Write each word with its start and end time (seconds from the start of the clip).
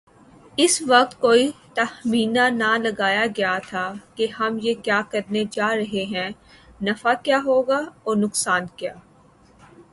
اس 0.57 0.81
وقت 0.87 1.11
کوئی 1.19 1.43
تخمینہ 1.73 2.45
نہ 2.51 2.71
لگایاگیاتھا 2.77 3.83
کہ 4.15 4.27
ہم 4.39 4.57
یہ 4.61 4.73
کیا 4.83 5.01
کرنے 5.11 5.43
جارہے 5.51 6.03
ہیں‘ 6.05 6.29
نفع 6.81 7.13
کیا 7.23 7.39
ہوگا 7.45 7.79
اورنقصان 8.03 8.65
کیا۔ 8.77 8.93